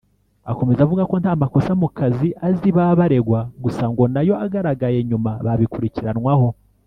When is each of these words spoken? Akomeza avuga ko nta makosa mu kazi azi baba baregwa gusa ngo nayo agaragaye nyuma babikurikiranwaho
Akomeza 0.51 0.79
avuga 0.83 1.03
ko 1.11 1.15
nta 1.21 1.33
makosa 1.41 1.71
mu 1.81 1.87
kazi 1.97 2.27
azi 2.47 2.69
baba 2.75 2.99
baregwa 3.01 3.39
gusa 3.63 3.83
ngo 3.91 4.03
nayo 4.13 4.33
agaragaye 4.45 4.99
nyuma 5.09 5.31
babikurikiranwaho 5.45 6.47